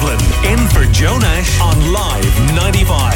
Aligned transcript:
Devlin. 0.00 0.52
In 0.52 0.68
for 0.68 0.84
Joe 0.92 1.18
Nash 1.18 1.60
on 1.60 1.92
Live 1.92 2.54
95. 2.54 3.09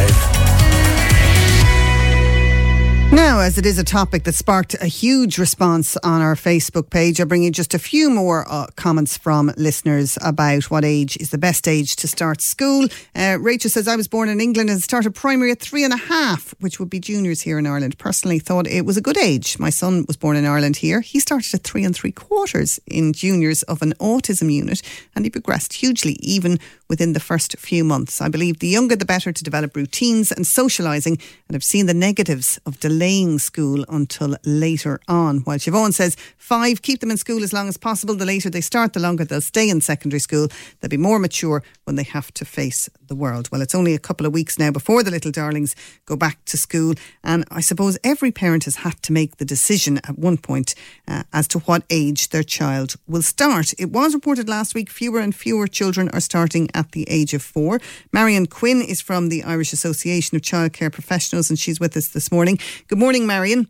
As 3.45 3.59
it 3.59 3.67
is 3.67 3.79
a 3.79 3.85
topic 3.85 4.25
that 4.25 4.35
sparked 4.35 4.73
a 4.81 4.87
huge 4.87 5.37
response 5.37 5.99
on 5.99 6.23
our 6.23 6.35
Facebook 6.35 6.89
page, 6.89 7.21
I 7.21 7.25
bring 7.25 7.43
you 7.43 7.51
just 7.51 7.75
a 7.75 7.79
few 7.79 8.09
more 8.09 8.47
uh, 8.51 8.69
comments 8.75 9.19
from 9.19 9.53
listeners 9.59 10.17
about 10.23 10.71
what 10.71 10.83
age 10.83 11.19
is 11.19 11.29
the 11.29 11.37
best 11.37 11.69
age 11.69 11.95
to 11.97 12.09
start 12.09 12.41
school. 12.41 12.89
Uh, 13.15 13.37
Rachel 13.39 13.69
says, 13.69 13.87
I 13.87 13.97
was 13.97 14.09
born 14.09 14.31
in 14.31 14.41
England 14.41 14.71
and 14.71 14.83
started 14.83 15.15
primary 15.15 15.51
at 15.51 15.61
three 15.61 15.85
and 15.85 15.93
a 15.93 15.99
half, 15.99 16.55
which 16.61 16.81
would 16.81 16.89
be 16.89 16.99
juniors 16.99 17.43
here 17.43 17.59
in 17.59 17.67
Ireland. 17.67 17.99
Personally, 17.99 18.39
thought 18.39 18.67
it 18.67 18.87
was 18.87 18.97
a 18.97 19.03
good 19.03 19.19
age. 19.19 19.59
My 19.59 19.69
son 19.69 20.07
was 20.07 20.17
born 20.17 20.39
in 20.39 20.47
Ireland 20.47 20.77
here. 20.77 21.03
He 21.03 21.21
started 21.21 21.53
at 21.53 21.65
three 21.65 21.85
and 21.85 21.95
three 21.95 22.13
quarters 22.13 22.81
in 22.87 23.13
juniors 23.13 23.63
of 23.65 23.83
an 23.83 23.93
autism 24.01 24.51
unit 24.51 24.81
and 25.15 25.27
he 25.27 25.31
progressed 25.31 25.75
hugely, 25.75 26.15
even 26.21 26.59
within 26.89 27.13
the 27.13 27.21
first 27.21 27.59
few 27.59 27.85
months. 27.85 28.23
I 28.23 28.29
believe 28.29 28.61
the 28.61 28.69
younger 28.69 28.97
the 28.97 29.05
better 29.05 29.33
to 29.33 29.45
develop 29.45 29.77
routines 29.77 30.33
and 30.33 30.47
socialising, 30.47 31.21
and 31.47 31.55
I've 31.55 31.65
seen 31.65 31.85
the 31.85 31.95
negatives 31.95 32.59
of 32.65 32.81
delaying 32.81 33.34
school 33.39 33.85
until 33.89 34.37
later 34.45 35.01
on. 35.09 35.39
While 35.41 35.59
Siobhan 35.59 35.93
says 35.93 36.17
five, 36.37 36.83
keep 36.83 37.01
them 37.01 37.11
in 37.11 37.17
school 37.17 37.43
as 37.43 37.53
long 37.53 37.69
as 37.69 37.77
possible. 37.77 38.15
The 38.15 38.25
later 38.25 38.51
they 38.51 38.61
start, 38.61 38.93
the 38.93 39.01
longer 39.01 39.25
they'll 39.25 39.41
stay 39.41 39.69
in 39.69 39.81
secondary 39.81 40.21
school. 40.21 40.49
They'll 40.81 40.89
be 40.89 40.97
more 40.97 41.19
mature 41.19 41.63
when 41.85 41.97
they 41.97 42.03
have 42.05 42.33
to 42.35 42.45
face 42.45 42.89
the 43.07 43.15
world. 43.15 43.49
Well, 43.51 43.63
it's 43.63 43.75
only 43.75 43.95
a 43.95 43.99
couple 43.99 44.27
of 44.27 44.33
weeks 44.33 44.59
now 44.59 44.71
before 44.71 45.03
the 45.03 45.11
little 45.11 45.31
darlings 45.31 45.75
go 46.07 46.17
back 46.17 46.45
to 46.47 46.57
school, 46.57 46.95
and 47.23 47.45
I 47.51 47.61
suppose 47.61 47.99
every 48.03 48.33
parent 48.33 48.65
has 48.65 48.77
had 48.77 49.03
to 49.03 49.13
make 49.13 49.37
the 49.37 49.45
decision 49.45 49.99
at 49.99 50.19
one 50.19 50.39
point 50.39 50.75
uh, 51.07 51.25
as 51.33 51.49
to 51.49 51.59
what 51.61 51.85
age 51.91 52.31
their 52.31 52.43
child 52.43 52.97
will 53.07 53.23
start. 53.23 53.75
It 53.79 53.91
was 53.91 54.15
reported 54.15 54.49
last 54.49 54.75
week 54.75 54.91
fewer 54.91 55.21
and 55.21 55.35
fewer 55.35 55.67
children 55.67 56.09
are 56.11 56.21
starting 56.21 56.71
at 56.75 56.93
the 56.93 57.09
age 57.09 57.35
of 57.35 57.43
four. 57.43 57.81
Marion 58.13 58.47
Quinn 58.47 58.81
is 58.81 59.01
from 59.01 59.29
the 59.29 59.43
Irish 59.43 59.73
Association 59.73 60.37
of 60.37 60.43
Childcare 60.43 60.93
Professionals 60.93 61.51
and 61.51 61.59
she's 61.59 61.81
with 61.81 61.97
us 61.97 62.09
this 62.09 62.31
morning. 62.31 62.59
Good 62.89 62.99
morning, 62.99 63.24
Marion. 63.27 63.69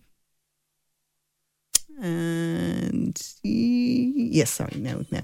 And 2.00 3.20
yes, 3.42 4.50
sorry, 4.50 4.76
no, 4.76 5.04
no. 5.10 5.20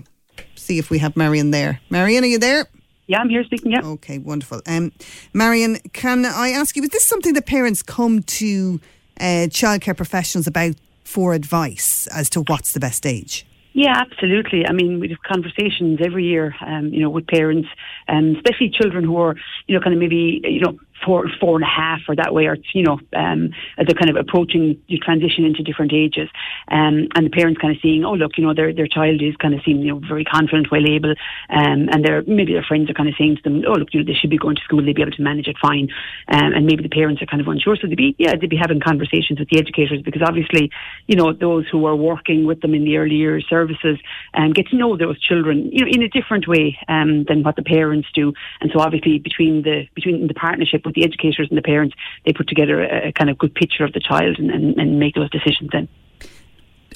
See 0.55 0.79
if 0.79 0.91
we 0.91 0.99
have 0.99 1.17
Marion 1.17 1.51
there. 1.51 1.81
Marion, 1.91 2.25
are 2.25 2.29
you 2.29 2.39
there? 2.39 2.67
Yeah, 3.07 3.19
I'm 3.19 3.29
here 3.29 3.43
speaking. 3.43 3.73
Yeah. 3.73 3.81
Okay, 3.83 4.19
wonderful. 4.19 4.63
Um, 4.67 4.93
Marion, 5.35 5.79
can 5.93 6.25
I 6.25 6.51
ask 6.51 6.77
you, 6.77 6.83
is 6.85 6.91
this 6.91 7.07
something 7.07 7.35
that 7.35 7.45
parents 7.45 7.83
come 7.83 8.23
to 8.23 8.81
uh, 9.19 9.49
childcare 9.51 9.97
professionals 9.97 10.47
about 10.47 10.77
for 11.05 11.35
advice 11.35 12.07
as 12.13 12.31
to 12.31 12.43
what's 12.43 12.73
the 12.73 12.79
best 12.79 13.05
age? 13.05 13.45
Yeah, 13.73 13.95
absolutely. 13.97 14.67
I 14.67 14.73
mean, 14.73 15.01
we 15.01 15.09
have 15.09 15.23
conversations 15.23 16.01
every 16.05 16.25
year, 16.25 16.55
um, 16.61 16.89
you 16.89 17.01
know, 17.01 17.11
with 17.11 17.27
parents, 17.27 17.69
um, 18.09 18.37
especially 18.37 18.71
children 18.71 19.05
who 19.05 19.17
are, 19.17 19.37
you 19.67 19.75
know, 19.75 19.81
kind 19.81 19.95
of 19.95 20.01
maybe, 20.01 20.41
you 20.45 20.61
know, 20.61 20.79
four, 21.05 21.27
four 21.41 21.57
and 21.57 21.65
a 21.65 21.69
half 21.69 22.01
or 22.09 22.17
that 22.17 22.35
way, 22.35 22.47
or, 22.47 22.57
you 22.75 22.83
know, 22.83 22.99
um, 23.15 23.51
as 23.79 23.87
they're 23.87 23.95
kind 23.95 24.11
of 24.11 24.17
approaching 24.17 24.81
the 24.89 24.99
transition 24.99 25.45
into 25.45 25.63
different 25.63 25.93
ages. 25.93 26.29
Um, 26.71 27.09
and 27.15 27.27
the 27.27 27.31
parents 27.31 27.61
kind 27.61 27.75
of 27.75 27.81
seeing, 27.83 28.05
oh, 28.05 28.13
look, 28.13 28.33
you 28.37 28.45
know, 28.47 28.55
their, 28.55 28.73
their 28.73 28.87
child 28.87 29.23
is 29.23 29.37
kind 29.37 29.55
of 29.55 29.61
seeming, 29.65 29.83
you 29.83 29.95
know, 29.95 30.01
very 30.07 30.25
confident, 30.25 30.69
well 30.71 30.87
able. 30.87 31.15
Um, 31.51 31.89
and 31.91 32.05
their, 32.05 32.23
maybe 32.27 32.53
their 32.53 32.63
friends 32.63 32.91
are 32.91 32.95
kind 32.95 33.09
of 33.09 33.15
saying 33.19 33.37
to 33.37 33.43
them, 33.43 33.63
oh, 33.67 33.73
look, 33.73 33.93
you 33.93 34.01
know, 34.01 34.07
they 34.07 34.19
should 34.19 34.31
be 34.31 34.39
going 34.39 34.57
to 34.57 34.63
school, 34.63 34.85
They'll 34.85 34.95
be 34.95 35.03
able 35.03 35.13
to 35.13 35.23
manage 35.23 35.49
it 35.49 35.57
fine. 35.61 35.89
Um, 36.29 36.53
and 36.53 36.67
maybe 36.67 36.83
the 36.83 36.89
parents 36.89 37.23
are 37.23 37.27
kind 37.27 37.41
of 37.41 37.49
unsure. 37.49 37.77
So 37.77 37.87
they'd 37.87 37.97
be, 37.97 38.15
yeah, 38.19 38.35
they'd 38.37 38.51
be 38.51 38.57
having 38.57 38.81
conversations 38.81 39.39
with 39.39 39.49
the 39.49 39.59
educators 39.59 40.03
because 40.03 40.23
obviously, 40.23 40.71
you 41.07 41.17
know, 41.17 41.33
those 41.33 41.67
who 41.71 41.85
are 41.87 41.97
working 41.97 42.47
with 42.47 42.61
them 42.61 42.75
in 42.75 42.85
the 42.85 42.97
early 42.97 43.17
years 43.17 43.45
services 43.49 43.99
um, 44.35 44.53
get 44.53 44.67
to 44.69 44.77
know 44.77 44.97
those 44.97 45.21
children, 45.21 45.71
you 45.73 45.85
know, 45.85 45.91
in 45.91 46.03
a 46.03 46.09
different 46.09 46.49
way 46.49 46.79
um, 46.89 47.25
than 47.29 47.43
what 47.43 47.57
the 47.57 47.63
parents 47.63 48.09
do. 48.15 48.33
And 48.61 48.71
so 48.73 48.81
obviously 48.81 49.19
between 49.19 49.63
the, 49.63 49.87
between 49.95 50.27
the 50.27 50.35
partnership 50.35 50.85
with 50.91 50.97
the 50.97 51.05
educators 51.05 51.49
and 51.49 51.57
the 51.57 51.63
parents, 51.63 51.95
they 52.25 52.33
put 52.33 52.49
together 52.49 52.83
a, 52.83 53.09
a 53.09 53.13
kind 53.13 53.31
of 53.31 53.39
good 53.39 53.55
picture 53.55 53.85
of 53.85 53.93
the 53.93 54.01
child 54.01 54.39
and, 54.39 54.51
and, 54.51 54.79
and 54.79 54.99
make 54.99 55.15
those 55.15 55.31
decisions 55.31 55.71
then. 55.73 55.89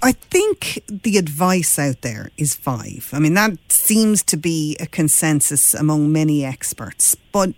I 0.02 0.12
think 0.12 0.82
the 0.88 1.16
advice 1.16 1.78
out 1.78 2.02
there 2.02 2.30
is 2.36 2.54
five. 2.54 3.08
I 3.12 3.18
mean, 3.20 3.34
that 3.34 3.52
seems 3.68 4.22
to 4.24 4.36
be 4.36 4.76
a 4.80 4.86
consensus 4.86 5.72
among 5.72 6.12
many 6.12 6.44
experts. 6.44 7.16
But 7.32 7.50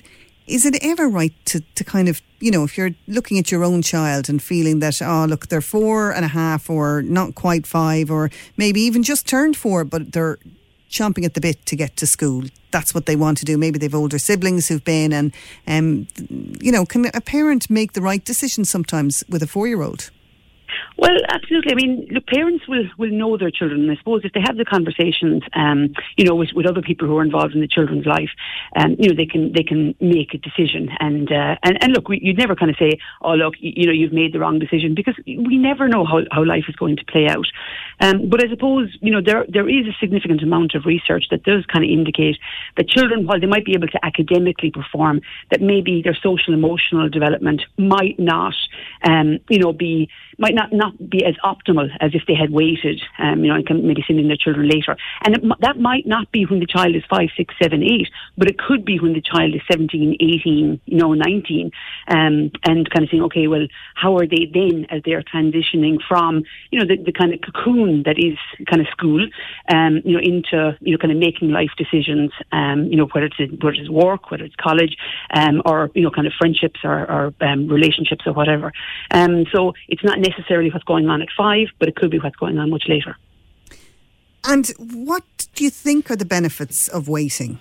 is 0.46 0.64
it 0.64 0.76
ever 0.82 1.08
right 1.08 1.34
to, 1.46 1.60
to 1.74 1.82
kind 1.82 2.08
of, 2.08 2.20
you 2.38 2.50
know, 2.50 2.62
if 2.62 2.78
you're 2.78 2.94
looking 3.08 3.38
at 3.38 3.50
your 3.50 3.64
own 3.64 3.82
child 3.82 4.28
and 4.28 4.40
feeling 4.40 4.78
that, 4.80 5.02
oh, 5.02 5.26
look, 5.28 5.48
they're 5.48 5.60
four 5.60 6.12
and 6.12 6.24
a 6.24 6.28
half 6.28 6.70
or 6.70 7.02
not 7.02 7.34
quite 7.34 7.66
five 7.66 8.10
or 8.10 8.30
maybe 8.56 8.80
even 8.82 9.02
just 9.02 9.26
turned 9.26 9.56
four, 9.56 9.84
but 9.84 10.12
they're 10.12 10.38
chomping 10.90 11.24
at 11.24 11.34
the 11.34 11.40
bit 11.40 11.64
to 11.66 11.76
get 11.76 11.96
to 11.96 12.06
school. 12.06 12.44
That's 12.70 12.94
what 12.94 13.06
they 13.06 13.16
want 13.16 13.38
to 13.38 13.44
do. 13.44 13.56
Maybe 13.56 13.78
they've 13.78 13.94
older 13.94 14.18
siblings 14.18 14.68
who've 14.68 14.84
been, 14.84 15.12
and 15.12 15.32
um, 15.66 16.08
you 16.60 16.72
know, 16.72 16.84
can 16.84 17.06
a 17.14 17.20
parent 17.20 17.70
make 17.70 17.92
the 17.92 18.02
right 18.02 18.24
decision 18.24 18.64
sometimes 18.64 19.24
with 19.28 19.42
a 19.42 19.46
four-year-old? 19.46 20.10
Well, 20.98 21.16
absolutely. 21.28 21.72
I 21.72 21.74
mean, 21.74 22.08
look, 22.10 22.26
parents 22.26 22.66
will, 22.66 22.84
will 22.96 23.10
know 23.10 23.36
their 23.36 23.50
children. 23.50 23.90
I 23.90 23.96
suppose 23.96 24.22
if 24.24 24.32
they 24.32 24.40
have 24.40 24.56
the 24.56 24.64
conversations, 24.64 25.42
um, 25.54 25.92
you 26.16 26.24
know, 26.24 26.34
with, 26.34 26.50
with 26.54 26.66
other 26.66 26.80
people 26.80 27.06
who 27.06 27.18
are 27.18 27.22
involved 27.22 27.54
in 27.54 27.60
the 27.60 27.68
children's 27.68 28.06
life, 28.06 28.30
um, 28.76 28.96
you 28.98 29.10
know, 29.10 29.14
they 29.14 29.26
can 29.26 29.52
they 29.52 29.62
can 29.62 29.94
make 30.00 30.32
a 30.32 30.38
decision. 30.38 30.88
And 30.98 31.30
uh, 31.30 31.56
and, 31.62 31.76
and 31.82 31.92
look, 31.92 32.08
we, 32.08 32.18
you'd 32.22 32.38
never 32.38 32.56
kind 32.56 32.70
of 32.70 32.76
say, 32.78 32.98
oh, 33.20 33.34
look, 33.34 33.54
you, 33.60 33.72
you, 33.76 33.86
know, 33.86 33.92
you've 33.92 34.12
made 34.12 34.32
the 34.32 34.38
wrong 34.38 34.58
decision 34.58 34.94
because 34.94 35.14
we 35.26 35.58
never 35.58 35.86
know 35.86 36.06
how, 36.06 36.20
how 36.30 36.44
life 36.44 36.64
is 36.68 36.76
going 36.76 36.96
to 36.96 37.04
play 37.04 37.26
out. 37.28 37.46
Um, 38.00 38.30
but 38.30 38.42
I 38.42 38.48
suppose, 38.48 38.96
you 39.02 39.12
know, 39.12 39.20
there 39.24 39.44
there 39.50 39.68
is 39.68 39.86
a 39.86 39.96
significant 40.00 40.42
amount 40.42 40.74
of 40.74 40.86
research 40.86 41.26
that 41.30 41.42
does 41.42 41.66
kind 41.66 41.84
of 41.84 41.90
indicate 41.90 42.38
that 42.78 42.88
children, 42.88 43.26
while 43.26 43.38
they 43.38 43.46
might 43.46 43.66
be 43.66 43.74
able 43.74 43.88
to 43.88 44.04
academically 44.04 44.70
perform, 44.70 45.20
that 45.50 45.60
maybe 45.60 46.00
their 46.02 46.16
social 46.22 46.54
emotional 46.54 47.10
development 47.10 47.62
might 47.76 48.18
not, 48.18 48.54
um, 49.02 49.38
you 49.50 49.58
know, 49.58 49.74
be 49.74 50.08
might 50.38 50.54
not, 50.54 50.72
not 50.72 50.85
be 51.08 51.24
as 51.24 51.34
optimal 51.44 51.88
as 52.00 52.12
if 52.14 52.22
they 52.26 52.34
had 52.34 52.50
waited, 52.50 53.00
um, 53.18 53.44
you 53.44 53.52
know, 53.52 53.56
and 53.56 53.84
maybe 53.84 54.04
sending 54.06 54.28
their 54.28 54.36
children 54.36 54.68
later. 54.68 54.96
And 55.24 55.36
it, 55.36 55.42
that 55.60 55.78
might 55.78 56.06
not 56.06 56.30
be 56.32 56.44
when 56.44 56.60
the 56.60 56.66
child 56.66 56.94
is 56.94 57.02
five, 57.08 57.28
six, 57.36 57.54
seven, 57.62 57.82
eight, 57.82 58.08
but 58.36 58.48
it 58.48 58.58
could 58.58 58.84
be 58.84 58.98
when 58.98 59.12
the 59.12 59.20
child 59.20 59.54
is 59.54 59.60
17, 59.70 60.16
18, 60.20 60.80
you 60.84 60.98
know, 60.98 61.12
19, 61.14 61.70
um, 62.08 62.50
and 62.64 62.90
kind 62.90 63.04
of 63.04 63.10
saying, 63.10 63.22
okay, 63.24 63.46
well, 63.46 63.66
how 63.94 64.16
are 64.16 64.26
they 64.26 64.50
then 64.52 64.86
as 64.90 65.02
they're 65.04 65.22
transitioning 65.22 65.98
from, 66.08 66.44
you 66.70 66.78
know, 66.78 66.86
the, 66.86 67.02
the 67.02 67.12
kind 67.12 67.32
of 67.32 67.40
cocoon 67.40 68.02
that 68.04 68.18
is 68.18 68.38
kind 68.68 68.80
of 68.80 68.88
school, 68.88 69.26
um, 69.68 70.00
you 70.04 70.12
know, 70.12 70.20
into, 70.22 70.76
you 70.80 70.92
know, 70.92 70.98
kind 70.98 71.12
of 71.12 71.18
making 71.18 71.50
life 71.50 71.70
decisions, 71.76 72.30
um, 72.52 72.86
you 72.86 72.96
know, 72.96 73.06
whether 73.12 73.26
it's, 73.26 73.62
whether 73.62 73.76
it's 73.76 73.90
work, 73.90 74.30
whether 74.30 74.44
it's 74.44 74.56
college, 74.56 74.96
um, 75.34 75.62
or, 75.64 75.90
you 75.94 76.02
know, 76.02 76.10
kind 76.10 76.26
of 76.26 76.32
friendships 76.38 76.80
or, 76.84 77.10
or 77.10 77.34
um, 77.40 77.68
relationships 77.68 78.26
or 78.26 78.32
whatever. 78.32 78.72
So 79.52 79.74
it's 79.88 80.04
not 80.04 80.18
necessarily 80.18 80.70
what's 80.76 80.84
going 80.84 81.08
on 81.08 81.22
at 81.22 81.28
five, 81.36 81.68
but 81.78 81.88
it 81.88 81.96
could 81.96 82.10
be 82.10 82.18
what's 82.18 82.36
going 82.36 82.58
on 82.58 82.68
much 82.68 82.84
later. 82.86 83.16
And 84.44 84.68
what 84.78 85.24
do 85.54 85.64
you 85.64 85.70
think 85.70 86.10
are 86.10 86.16
the 86.16 86.26
benefits 86.26 86.88
of 86.88 87.08
waiting? 87.08 87.58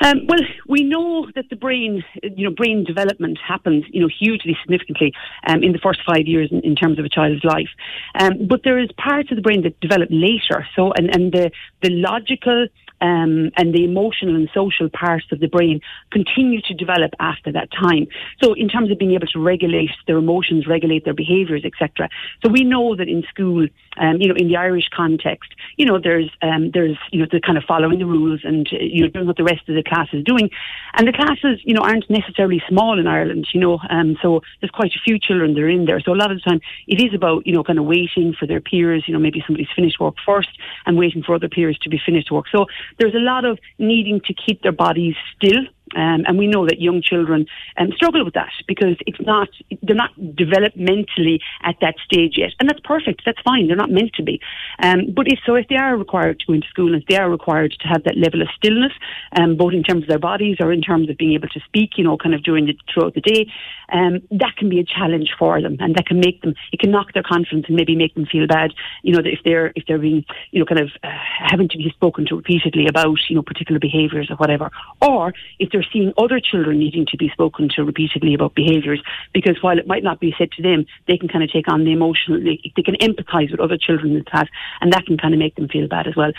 Um, 0.00 0.26
well, 0.26 0.40
we 0.68 0.82
know 0.82 1.28
that 1.34 1.46
the 1.50 1.56
brain, 1.56 2.04
you 2.22 2.44
know, 2.48 2.54
brain 2.54 2.84
development 2.84 3.38
happens, 3.46 3.84
you 3.90 4.00
know, 4.00 4.08
hugely 4.08 4.56
significantly 4.62 5.12
um, 5.46 5.62
in 5.62 5.72
the 5.72 5.78
first 5.78 6.00
five 6.06 6.26
years 6.26 6.50
in, 6.52 6.60
in, 6.60 6.76
terms 6.76 6.98
of 6.98 7.04
a 7.04 7.08
child's 7.08 7.42
life. 7.42 7.70
Um, 8.14 8.46
but 8.46 8.62
there 8.62 8.78
is 8.78 8.90
parts 8.92 9.30
of 9.30 9.36
the 9.36 9.42
brain 9.42 9.62
that 9.62 9.80
develop 9.80 10.08
later. 10.12 10.66
So, 10.76 10.92
and, 10.92 11.12
and 11.14 11.32
the, 11.32 11.50
the 11.82 11.90
logical 11.90 12.68
um, 13.00 13.50
and 13.56 13.74
the 13.74 13.84
emotional 13.84 14.34
and 14.34 14.48
social 14.54 14.88
parts 14.88 15.26
of 15.32 15.40
the 15.40 15.46
brain 15.46 15.80
continue 16.10 16.60
to 16.62 16.74
develop 16.74 17.12
after 17.20 17.52
that 17.52 17.70
time. 17.70 18.06
So, 18.42 18.54
in 18.54 18.68
terms 18.68 18.90
of 18.90 18.98
being 18.98 19.12
able 19.12 19.26
to 19.28 19.38
regulate 19.40 19.90
their 20.06 20.18
emotions, 20.18 20.66
regulate 20.66 21.04
their 21.04 21.14
behaviours, 21.14 21.64
etc. 21.64 22.08
So, 22.44 22.50
we 22.50 22.64
know 22.64 22.96
that 22.96 23.08
in 23.08 23.22
school, 23.28 23.66
um, 23.96 24.16
you 24.20 24.28
know, 24.28 24.34
in 24.36 24.48
the 24.48 24.56
Irish 24.56 24.88
context, 24.94 25.50
you 25.76 25.86
know, 25.86 25.98
there's 26.02 26.30
um, 26.42 26.70
there's 26.72 26.96
you 27.10 27.20
know 27.20 27.26
the 27.30 27.40
kind 27.40 27.58
of 27.58 27.64
following 27.64 27.98
the 27.98 28.06
rules 28.06 28.40
and 28.44 28.68
uh, 28.72 28.76
you 28.80 29.02
know 29.02 29.08
doing 29.08 29.26
what 29.26 29.36
the 29.36 29.44
rest 29.44 29.68
of 29.68 29.74
the 29.74 29.82
class 29.82 30.08
is 30.12 30.24
doing, 30.24 30.50
and 30.94 31.06
the 31.06 31.12
classes, 31.12 31.60
you 31.64 31.74
know, 31.74 31.82
aren't 31.82 32.08
necessarily 32.10 32.62
small 32.68 32.98
in 32.98 33.06
Ireland. 33.06 33.48
You 33.52 33.60
know, 33.60 33.78
um, 33.90 34.16
so 34.22 34.40
there's 34.60 34.70
quite 34.70 34.92
a 34.94 35.02
few 35.04 35.18
children 35.18 35.54
that 35.54 35.60
are 35.60 35.68
in 35.68 35.84
there. 35.84 36.00
So 36.00 36.12
a 36.12 36.18
lot 36.18 36.30
of 36.30 36.38
the 36.38 36.42
time, 36.42 36.60
it 36.86 37.00
is 37.00 37.14
about 37.14 37.46
you 37.46 37.54
know 37.54 37.62
kind 37.62 37.78
of 37.78 37.84
waiting 37.84 38.34
for 38.38 38.46
their 38.46 38.60
peers. 38.60 39.04
You 39.06 39.14
know, 39.14 39.20
maybe 39.20 39.42
somebody's 39.46 39.68
finished 39.74 40.00
work 40.00 40.16
first 40.24 40.50
and 40.86 40.96
waiting 40.96 41.22
for 41.22 41.34
other 41.34 41.48
peers 41.48 41.78
to 41.82 41.88
be 41.88 42.00
finished 42.04 42.30
work. 42.30 42.46
So 42.50 42.66
there's 42.98 43.14
a 43.14 43.18
lot 43.18 43.44
of 43.44 43.58
needing 43.78 44.20
to 44.26 44.34
keep 44.34 44.62
their 44.62 44.72
bodies 44.72 45.14
still 45.36 45.62
Um, 45.96 46.24
and 46.26 46.38
we 46.38 46.46
know 46.46 46.66
that 46.66 46.80
young 46.80 47.02
children 47.02 47.46
um, 47.76 47.92
struggle 47.96 48.24
with 48.24 48.34
that 48.34 48.52
because 48.66 48.96
it's 49.06 49.20
not, 49.20 49.48
they're 49.82 49.96
not 49.96 50.14
developmentally 50.18 51.40
at 51.62 51.76
that 51.80 51.96
stage 52.04 52.34
yet. 52.36 52.52
And 52.60 52.68
that's 52.68 52.80
perfect. 52.84 53.22
That's 53.24 53.40
fine. 53.42 53.66
They're 53.66 53.76
not 53.76 53.90
meant 53.90 54.12
to 54.14 54.22
be. 54.22 54.40
Um, 54.82 55.12
but 55.14 55.26
if 55.28 55.38
so, 55.44 55.54
if 55.54 55.68
they 55.68 55.76
are 55.76 55.96
required 55.96 56.40
to 56.40 56.46
go 56.46 56.52
into 56.54 56.68
school 56.68 56.92
and 56.92 57.02
if 57.02 57.08
they 57.08 57.16
are 57.16 57.30
required 57.30 57.74
to 57.80 57.88
have 57.88 58.04
that 58.04 58.16
level 58.16 58.42
of 58.42 58.48
stillness, 58.56 58.92
um, 59.38 59.56
both 59.56 59.72
in 59.72 59.82
terms 59.82 60.02
of 60.02 60.08
their 60.08 60.18
bodies 60.18 60.56
or 60.60 60.72
in 60.72 60.82
terms 60.82 61.08
of 61.10 61.16
being 61.16 61.34
able 61.34 61.48
to 61.48 61.60
speak, 61.60 61.92
you 61.96 62.04
know, 62.04 62.16
kind 62.16 62.34
of 62.34 62.42
during 62.42 62.66
the, 62.66 62.76
throughout 62.92 63.14
the 63.14 63.20
day, 63.20 63.50
um, 63.92 64.20
that 64.30 64.56
can 64.56 64.68
be 64.68 64.80
a 64.80 64.84
challenge 64.84 65.34
for 65.38 65.60
them 65.60 65.76
and 65.80 65.94
that 65.94 66.06
can 66.06 66.20
make 66.20 66.42
them, 66.42 66.54
it 66.72 66.80
can 66.80 66.90
knock 66.90 67.12
their 67.14 67.22
confidence 67.22 67.66
and 67.68 67.76
maybe 67.76 67.96
make 67.96 68.14
them 68.14 68.26
feel 68.26 68.46
bad, 68.46 68.72
you 69.02 69.12
know, 69.12 69.22
if 69.24 69.40
they're, 69.44 69.72
if 69.76 69.84
they're 69.86 69.98
being, 69.98 70.24
you 70.50 70.58
know, 70.58 70.66
kind 70.66 70.80
of 70.80 70.90
uh, 71.02 71.08
having 71.38 71.68
to 71.68 71.78
be 71.78 71.90
spoken 71.90 72.26
to 72.26 72.36
repeatedly 72.36 72.86
about, 72.88 73.18
you 73.28 73.36
know, 73.36 73.42
particular 73.42 73.78
behaviours 73.78 74.30
or 74.30 74.36
whatever. 74.36 74.70
Or 75.00 75.32
if 75.58 75.70
they're 75.70 75.77
seeing 75.92 76.12
other 76.18 76.40
children 76.40 76.78
needing 76.78 77.06
to 77.06 77.16
be 77.16 77.28
spoken 77.30 77.68
to 77.76 77.84
repeatedly 77.84 78.34
about 78.34 78.54
behaviours, 78.54 79.02
because 79.32 79.56
while 79.60 79.78
it 79.78 79.86
might 79.86 80.02
not 80.02 80.20
be 80.20 80.34
said 80.38 80.52
to 80.52 80.62
them, 80.62 80.86
they 81.06 81.16
can 81.16 81.28
kind 81.28 81.44
of 81.44 81.50
take 81.50 81.70
on 81.70 81.84
the 81.84 81.92
emotional, 81.92 82.40
they, 82.40 82.60
they 82.76 82.82
can 82.82 82.96
empathise 82.96 83.50
with 83.50 83.60
other 83.60 83.76
children 83.76 84.12
in 84.12 84.18
the 84.18 84.24
class 84.24 84.46
and 84.80 84.92
that 84.92 85.06
can 85.06 85.18
kind 85.18 85.34
of 85.34 85.40
make 85.40 85.54
them 85.56 85.68
feel 85.68 85.88
bad 85.88 86.06
as 86.06 86.16
well. 86.16 86.32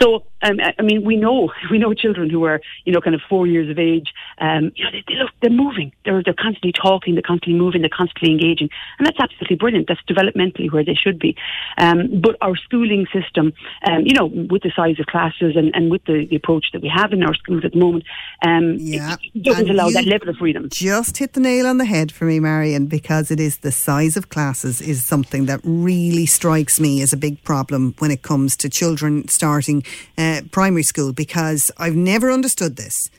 So, 0.00 0.24
um, 0.42 0.58
I 0.78 0.82
mean, 0.82 1.04
we 1.04 1.16
know, 1.16 1.52
we 1.70 1.78
know 1.78 1.94
children 1.94 2.30
who 2.30 2.44
are, 2.44 2.60
you 2.84 2.92
know, 2.92 3.00
kind 3.00 3.14
of 3.14 3.20
four 3.28 3.46
years 3.46 3.70
of 3.70 3.78
age, 3.78 4.12
um, 4.38 4.72
you 4.74 4.84
know, 4.84 4.90
they, 4.90 5.04
they 5.06 5.14
look, 5.14 5.30
they're 5.40 5.50
moving, 5.50 5.92
they're, 6.04 6.22
they're 6.22 6.34
constantly 6.34 6.72
talking, 6.72 7.14
they're 7.14 7.22
constantly 7.22 7.58
moving, 7.58 7.82
they're 7.82 7.90
constantly 7.90 8.32
engaging. 8.32 8.68
And 8.98 9.06
that's 9.06 9.18
absolutely 9.20 9.56
brilliant. 9.56 9.88
That's 9.88 10.02
developmentally 10.08 10.72
where 10.72 10.84
they 10.84 10.94
should 10.94 11.18
be. 11.18 11.36
Um, 11.78 12.20
but 12.20 12.36
our 12.40 12.56
schooling 12.56 13.06
system, 13.12 13.52
um, 13.88 14.02
you 14.04 14.14
know, 14.14 14.26
with 14.26 14.62
the 14.62 14.72
size 14.74 14.98
of 14.98 15.06
classes 15.06 15.56
and, 15.56 15.74
and 15.74 15.90
with 15.90 16.04
the, 16.04 16.26
the 16.28 16.36
approach 16.36 16.66
that 16.72 16.82
we 16.82 16.90
have 16.94 17.12
in 17.12 17.22
our 17.22 17.34
schools 17.34 17.64
at 17.64 17.72
the 17.72 17.78
moment, 17.78 18.04
um, 18.42 18.76
yeah. 18.78 19.16
doesn't 19.40 19.68
and 19.68 19.70
allow 19.70 19.88
that 19.90 20.04
level 20.04 20.28
of 20.28 20.36
freedom. 20.36 20.68
Just 20.70 21.18
hit 21.18 21.32
the 21.34 21.40
nail 21.40 21.66
on 21.66 21.78
the 21.78 21.84
head 21.84 22.10
for 22.10 22.24
me, 22.24 22.40
Marion, 22.40 22.86
because 22.86 23.30
it 23.30 23.38
is 23.38 23.58
the 23.58 23.72
size 23.72 24.16
of 24.16 24.28
classes 24.28 24.80
is 24.80 25.04
something 25.04 25.46
that 25.46 25.60
really 25.64 26.26
strikes 26.26 26.80
me 26.80 27.02
as 27.02 27.12
a 27.12 27.16
big 27.16 27.42
problem 27.44 27.94
when 27.98 28.10
it 28.10 28.22
comes 28.22 28.56
to 28.56 28.68
children 28.68 29.28
starting 29.28 29.84
uh, 30.18 30.40
primary 30.50 30.82
school 30.82 31.12
because 31.12 31.70
I've 31.78 31.96
never 31.96 32.30
understood 32.30 32.76
this 32.76 33.10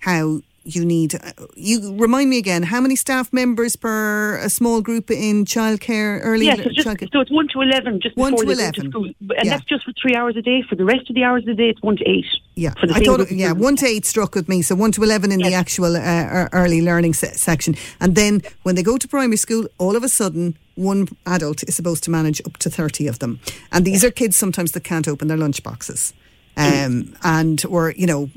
how 0.00 0.40
you 0.64 0.84
need. 0.84 1.14
Uh, 1.14 1.32
you 1.54 1.96
remind 1.96 2.30
me 2.30 2.38
again. 2.38 2.62
How 2.62 2.80
many 2.80 2.96
staff 2.96 3.32
members 3.32 3.76
per 3.76 4.36
a 4.38 4.48
small 4.48 4.80
group 4.80 5.10
in 5.10 5.44
childcare? 5.44 6.20
Early 6.22 6.46
yes, 6.46 6.58
so, 6.62 6.70
just, 6.70 7.12
so 7.12 7.20
it's 7.20 7.30
one 7.30 7.48
to 7.48 7.60
eleven, 7.60 8.00
just 8.00 8.16
one 8.16 8.32
before 8.32 8.44
to 8.44 8.54
they 8.54 8.62
11. 8.62 8.72
go 8.72 8.82
to 8.82 8.90
school, 8.90 9.04
and 9.04 9.14
yeah. 9.44 9.44
that's 9.44 9.64
just 9.64 9.84
for 9.84 9.92
three 10.00 10.14
hours 10.14 10.36
a 10.36 10.42
day. 10.42 10.62
For 10.68 10.74
the 10.74 10.84
rest 10.84 11.08
of 11.08 11.14
the 11.14 11.24
hours 11.24 11.42
of 11.42 11.46
the 11.46 11.54
day, 11.54 11.68
it's 11.68 11.82
one 11.82 11.96
to 11.96 12.08
eight. 12.08 12.26
Yeah, 12.54 12.74
I 12.76 13.04
thought. 13.04 13.30
yeah, 13.30 13.52
one 13.52 13.76
to 13.76 13.86
eight 13.86 14.04
struck 14.04 14.34
with 14.34 14.48
me. 14.48 14.62
So 14.62 14.74
one 14.74 14.92
to 14.92 15.02
eleven 15.02 15.32
in 15.32 15.40
yes. 15.40 15.48
the 15.48 15.54
actual 15.54 15.96
uh, 15.96 16.48
early 16.52 16.82
learning 16.82 17.14
se- 17.14 17.34
section, 17.34 17.74
and 18.00 18.14
then 18.14 18.42
when 18.62 18.74
they 18.74 18.82
go 18.82 18.98
to 18.98 19.08
primary 19.08 19.36
school, 19.36 19.66
all 19.78 19.96
of 19.96 20.04
a 20.04 20.08
sudden 20.08 20.56
one 20.74 21.08
adult 21.26 21.62
is 21.64 21.76
supposed 21.76 22.04
to 22.04 22.10
manage 22.10 22.40
up 22.46 22.56
to 22.56 22.70
30 22.70 23.06
of 23.06 23.18
them. 23.18 23.40
And 23.70 23.84
these 23.84 24.02
are 24.04 24.10
kids 24.10 24.38
sometimes 24.38 24.72
that 24.72 24.84
can't 24.84 25.06
open 25.06 25.28
their 25.28 25.36
lunch 25.36 25.62
boxes. 25.62 26.14
Um, 26.56 27.14
and 27.22 27.64
or 27.66 27.92
you 27.92 28.06
know 28.06 28.30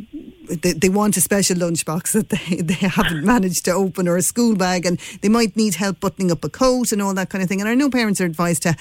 they, 0.47 0.73
they 0.73 0.89
want 0.89 1.17
a 1.17 1.21
special 1.21 1.57
lunchbox 1.57 2.11
that 2.13 2.29
they, 2.29 2.55
they 2.61 2.87
haven't 2.87 3.23
managed 3.33 3.65
to 3.65 3.71
open 3.71 4.07
or 4.07 4.17
a 4.17 4.21
school 4.21 4.55
bag 4.55 4.85
and 4.85 4.99
they 5.21 5.29
might 5.29 5.55
need 5.55 5.75
help 5.75 5.99
buttoning 5.99 6.31
up 6.31 6.43
a 6.43 6.49
coat 6.49 6.91
and 6.91 7.01
all 7.01 7.13
that 7.13 7.29
kind 7.29 7.43
of 7.43 7.49
thing. 7.49 7.61
And 7.61 7.69
I 7.69 7.75
know 7.75 7.89
parents 7.89 8.21
are 8.21 8.25
advised 8.25 8.63
to 8.63 8.75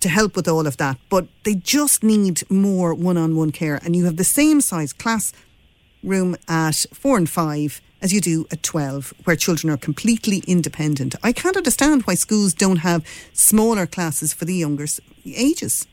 to 0.00 0.08
help 0.08 0.36
with 0.36 0.46
all 0.46 0.68
of 0.68 0.76
that 0.76 0.96
but 1.08 1.26
they 1.42 1.54
just 1.54 2.04
need 2.04 2.48
more 2.48 2.94
one-on-one 2.94 3.50
care. 3.50 3.80
And 3.84 3.96
you 3.96 4.04
have 4.04 4.16
the 4.16 4.24
same 4.24 4.60
size 4.60 4.92
class 4.92 5.32
room 6.04 6.36
at 6.46 6.86
4 6.92 7.16
and 7.18 7.28
5 7.28 7.80
as 8.00 8.12
you 8.12 8.20
do 8.20 8.46
at 8.52 8.62
12 8.62 9.12
where 9.24 9.34
children 9.34 9.72
are 9.72 9.76
completely 9.76 10.44
independent. 10.46 11.16
I 11.22 11.32
can't 11.32 11.56
understand 11.56 12.02
why 12.02 12.14
schools 12.14 12.54
don't 12.54 12.78
have 12.78 13.04
smaller 13.32 13.86
classes 13.86 14.32
for 14.32 14.44
the 14.44 14.54
younger 14.54 14.86
ages 15.26 15.86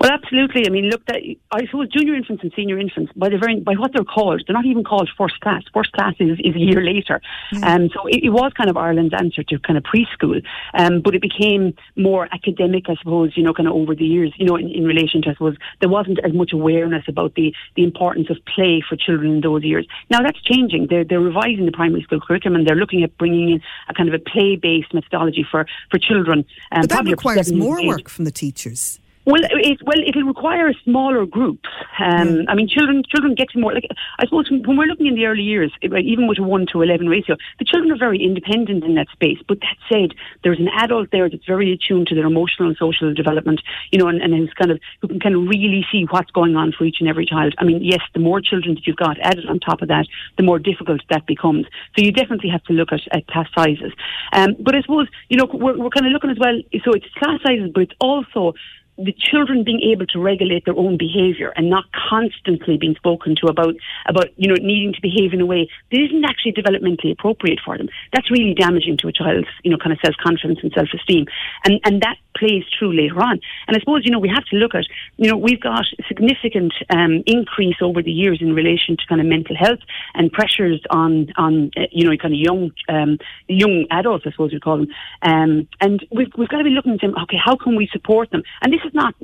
well, 0.00 0.10
absolutely. 0.10 0.66
I 0.66 0.70
mean, 0.70 0.86
look, 0.86 1.04
that, 1.06 1.20
I 1.50 1.66
suppose 1.66 1.88
junior 1.88 2.14
infants 2.14 2.42
and 2.42 2.52
senior 2.54 2.78
infants, 2.78 3.12
by 3.16 3.28
the 3.28 3.38
very 3.38 3.60
by 3.60 3.74
what 3.74 3.92
they're 3.92 4.04
called, 4.04 4.42
they're 4.46 4.54
not 4.54 4.66
even 4.66 4.84
called 4.84 5.08
first 5.16 5.40
class. 5.40 5.62
First 5.72 5.92
class 5.92 6.14
is, 6.18 6.38
is 6.40 6.54
a 6.54 6.58
year 6.58 6.82
later. 6.82 7.20
Mm. 7.52 7.64
Um, 7.64 7.90
so 7.94 8.06
it, 8.06 8.20
it, 8.24 8.30
was 8.30 8.52
kind 8.56 8.70
of 8.70 8.76
Ireland's 8.76 9.14
answer 9.14 9.42
to 9.42 9.58
kind 9.58 9.76
of 9.76 9.84
preschool, 9.84 10.42
um, 10.74 11.00
but 11.02 11.14
it 11.14 11.22
became 11.22 11.74
more 11.96 12.28
academic, 12.32 12.84
I 12.88 12.94
suppose. 12.96 13.36
You 13.36 13.42
know, 13.42 13.52
kind 13.52 13.68
of 13.68 13.74
over 13.74 13.94
the 13.94 14.04
years. 14.04 14.32
You 14.36 14.46
know, 14.46 14.56
in, 14.56 14.70
in 14.70 14.84
relation 14.84 15.22
to, 15.22 15.30
I 15.30 15.32
suppose, 15.34 15.56
there 15.80 15.88
wasn't 15.88 16.18
as 16.24 16.32
much 16.32 16.52
awareness 16.52 17.04
about 17.08 17.34
the 17.34 17.54
the 17.76 17.84
importance 17.84 18.30
of 18.30 18.36
play 18.54 18.82
for 18.88 18.96
children 18.96 19.32
in 19.32 19.40
those 19.40 19.64
years. 19.64 19.86
Now 20.10 20.20
that's 20.22 20.40
changing. 20.42 20.86
They're 20.88 21.04
they're 21.04 21.20
revising 21.20 21.66
the 21.66 21.72
primary 21.72 22.02
school 22.02 22.20
curriculum 22.20 22.56
and 22.56 22.66
they're 22.66 22.76
looking 22.76 23.02
at 23.02 23.16
bringing 23.18 23.50
in 23.50 23.62
a 23.88 23.94
kind 23.94 24.08
of 24.08 24.14
a 24.14 24.18
play 24.18 24.56
based 24.56 24.94
methodology 24.94 25.46
for 25.50 25.66
for 25.90 25.98
children. 25.98 26.44
Um, 26.72 26.82
but 26.82 26.90
that 26.90 27.04
requires 27.04 27.52
more 27.52 27.84
work 27.86 28.08
from 28.08 28.24
the 28.24 28.30
teachers. 28.30 29.00
Well, 29.28 29.42
it, 29.44 29.82
well, 29.84 30.00
it'll 30.06 30.22
require 30.22 30.72
smaller 30.84 31.26
groups. 31.26 31.68
Um, 32.00 32.28
mm. 32.28 32.44
I 32.48 32.54
mean, 32.54 32.66
children 32.66 33.02
children 33.06 33.34
get 33.34 33.48
more. 33.54 33.74
Like 33.74 33.84
I 34.18 34.24
suppose 34.24 34.50
when 34.50 34.78
we're 34.78 34.86
looking 34.86 35.06
in 35.06 35.16
the 35.16 35.26
early 35.26 35.42
years, 35.42 35.70
even 35.82 36.26
with 36.28 36.38
a 36.38 36.42
one 36.42 36.64
to 36.72 36.80
eleven 36.80 37.10
ratio, 37.10 37.36
the 37.58 37.66
children 37.66 37.92
are 37.92 37.98
very 37.98 38.24
independent 38.24 38.84
in 38.84 38.94
that 38.94 39.08
space. 39.12 39.36
But 39.46 39.60
that 39.60 39.76
said, 39.92 40.16
there's 40.44 40.58
an 40.58 40.68
adult 40.68 41.10
there 41.12 41.28
that's 41.28 41.44
very 41.44 41.70
attuned 41.74 42.06
to 42.06 42.14
their 42.14 42.24
emotional 42.24 42.68
and 42.68 42.78
social 42.78 43.12
development. 43.12 43.60
You 43.92 43.98
know, 43.98 44.08
and, 44.08 44.22
and 44.22 44.32
who's 44.32 44.54
kind 44.54 44.70
of 44.70 44.80
who 45.02 45.08
can 45.08 45.20
kind 45.20 45.34
of 45.34 45.42
really 45.42 45.84
see 45.92 46.06
what's 46.08 46.30
going 46.30 46.56
on 46.56 46.72
for 46.72 46.84
each 46.84 47.00
and 47.00 47.08
every 47.10 47.26
child. 47.26 47.54
I 47.58 47.64
mean, 47.64 47.84
yes, 47.84 48.00
the 48.14 48.20
more 48.20 48.40
children 48.40 48.76
that 48.76 48.86
you've 48.86 48.96
got 48.96 49.20
added 49.20 49.44
on 49.44 49.60
top 49.60 49.82
of 49.82 49.88
that, 49.88 50.06
the 50.38 50.42
more 50.42 50.58
difficult 50.58 51.02
that 51.10 51.26
becomes. 51.26 51.66
So 51.94 52.02
you 52.02 52.12
definitely 52.12 52.48
have 52.48 52.64
to 52.64 52.72
look 52.72 52.92
at, 52.92 53.00
at 53.12 53.26
class 53.26 53.48
sizes. 53.54 53.92
Um, 54.32 54.56
but 54.58 54.74
I 54.74 54.80
suppose 54.80 55.08
you 55.28 55.36
know 55.36 55.44
we're, 55.52 55.76
we're 55.76 55.90
kind 55.90 56.06
of 56.06 56.12
looking 56.12 56.30
as 56.30 56.38
well. 56.40 56.58
So 56.82 56.92
it's 56.92 57.12
class 57.18 57.40
sizes, 57.44 57.70
but 57.74 57.82
it's 57.82 57.98
also 58.00 58.54
the 58.98 59.14
children 59.16 59.62
being 59.62 59.80
able 59.80 60.06
to 60.06 60.18
regulate 60.18 60.64
their 60.64 60.76
own 60.76 60.98
behaviour 60.98 61.52
and 61.54 61.70
not 61.70 61.84
constantly 61.92 62.76
being 62.76 62.96
spoken 62.96 63.36
to 63.36 63.46
about 63.46 63.74
about 64.06 64.26
you 64.36 64.48
know 64.48 64.56
needing 64.60 64.92
to 64.92 65.00
behave 65.00 65.32
in 65.32 65.40
a 65.40 65.46
way 65.46 65.68
that 65.90 66.00
isn't 66.00 66.24
actually 66.24 66.52
developmentally 66.52 67.12
appropriate 67.12 67.60
for 67.64 67.78
them. 67.78 67.88
That's 68.12 68.30
really 68.30 68.54
damaging 68.54 68.96
to 68.98 69.08
a 69.08 69.12
child's 69.12 69.48
you 69.62 69.70
know 69.70 69.78
kind 69.78 69.92
of 69.92 69.98
self 70.04 70.16
confidence 70.16 70.58
and 70.62 70.72
self 70.72 70.88
esteem, 70.92 71.26
and 71.64 71.80
and 71.84 72.02
that 72.02 72.16
plays 72.36 72.64
through 72.76 72.96
later 72.96 73.20
on. 73.20 73.40
And 73.66 73.76
I 73.76 73.80
suppose 73.80 74.02
you 74.04 74.10
know 74.10 74.18
we 74.18 74.28
have 74.28 74.44
to 74.46 74.56
look 74.56 74.74
at 74.74 74.84
you 75.16 75.30
know 75.30 75.36
we've 75.36 75.60
got 75.60 75.84
significant 76.08 76.72
um, 76.90 77.22
increase 77.26 77.76
over 77.80 78.02
the 78.02 78.12
years 78.12 78.38
in 78.40 78.52
relation 78.52 78.96
to 78.96 79.06
kind 79.08 79.20
of 79.20 79.26
mental 79.28 79.56
health 79.56 79.80
and 80.14 80.32
pressures 80.32 80.82
on 80.90 81.28
on 81.36 81.70
uh, 81.76 81.82
you 81.92 82.04
know 82.04 82.16
kind 82.16 82.34
of 82.34 82.40
young 82.40 82.72
um, 82.88 83.18
young 83.46 83.86
adults 83.92 84.24
I 84.26 84.32
suppose 84.32 84.52
we 84.52 84.58
call 84.58 84.78
them, 84.78 84.88
um, 85.22 85.68
and 85.80 86.04
we've 86.10 86.32
we've 86.36 86.48
got 86.48 86.58
to 86.58 86.64
be 86.64 86.70
looking 86.70 86.94
at 86.94 87.00
them. 87.00 87.14
Okay, 87.22 87.38
how 87.42 87.54
can 87.54 87.76
we 87.76 87.88
support 87.92 88.30
them? 88.30 88.42
And 88.62 88.72
this 88.72 88.80
is 88.88 88.94
not 88.94 89.14